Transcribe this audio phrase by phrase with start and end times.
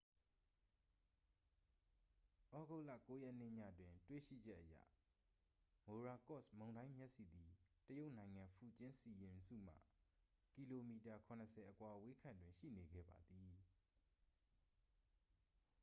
[2.49, 4.73] သြဂုတ်လ 9 ရက်နေ့ညတွင်တွေ့ရှိချက်အရ
[5.85, 7.49] မိုရာကော့စ် မုန်တိုင်းမျက်စိသည်
[7.85, 9.73] တရုတ်နိုင်ငံ ဖူကျင်းစီရင်စုမှ
[10.53, 13.53] ကီလိုမီတာ ခုနစ်ဆယ် အကွာအဝေးခန့်တွင် ရှိနေခဲ့ပါသည်